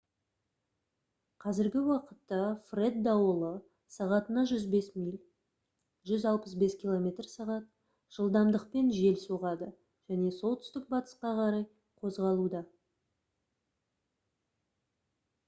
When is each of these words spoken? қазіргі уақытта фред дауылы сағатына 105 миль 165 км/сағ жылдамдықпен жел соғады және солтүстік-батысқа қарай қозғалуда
қазіргі 1.43 1.77
уақытта 1.89 2.37
фред 2.69 2.95
дауылы 3.07 3.49
сағатына 3.97 4.43
105 4.53 4.87
миль 5.01 5.19
165 6.13 6.75
км/сағ 6.85 7.51
жылдамдықпен 8.17 8.89
жел 9.01 9.19
соғады 9.25 9.67
және 10.15 10.31
солтүстік-батысқа 10.39 11.35
қарай 11.41 11.67
қозғалуда 12.05 12.63